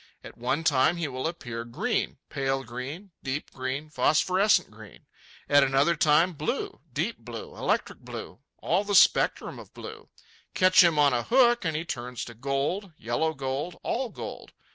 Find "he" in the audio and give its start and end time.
0.97-1.07, 11.75-11.85